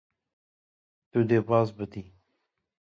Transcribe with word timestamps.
Tu 1.11 1.19
dê 1.29 1.39
baz 1.49 1.69
bidî. 1.77 2.03